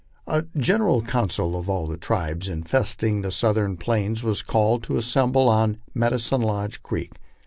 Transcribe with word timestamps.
A 0.25 0.41
general 0.57 1.03
council 1.03 1.55
of 1.55 1.69
all 1.69 1.85
the 1.87 1.95
tribes 1.95 2.49
infesting 2.49 3.21
the 3.21 3.31
southern 3.31 3.77
plains 3.77 4.23
was 4.23 4.41
called 4.41 4.81
to 4.85 4.97
as 4.97 5.05
semble 5.05 5.47
on" 5.47 5.77
Medicine 5.93 6.41
Lodge 6.41 6.81
creek." 6.81 7.19